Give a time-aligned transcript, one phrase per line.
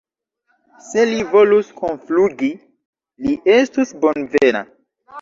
[0.85, 2.51] Se li volus kunflugi,
[3.27, 4.69] li estus bonvena.